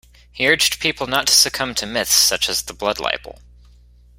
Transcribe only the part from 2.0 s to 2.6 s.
such